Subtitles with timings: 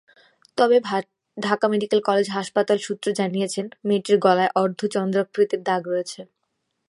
[0.57, 0.77] তবে
[1.37, 6.19] Dhaka medical college হাসপাতাল সূত্র জানিয়েছে, মেয়েটির গলায় অর্ধ চন্দ্রাকৃতির দাগ রয়েছে।